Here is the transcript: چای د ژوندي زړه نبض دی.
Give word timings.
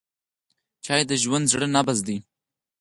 چای 0.85 1.01
د 1.07 1.11
ژوندي 1.21 1.49
زړه 1.53 1.67
نبض 1.75 1.99
دی. 2.07 2.17